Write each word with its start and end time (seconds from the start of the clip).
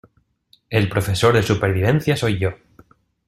el 0.71 0.89
profesor 0.89 1.35
de 1.35 1.43
supervivencia 1.43 2.17
soy 2.17 2.39
yo. 2.39 2.53